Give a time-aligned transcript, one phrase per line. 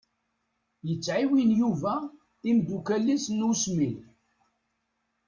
[0.87, 1.93] Yettɛiwin Yuba
[2.49, 3.95] imeddukal-is n usmil.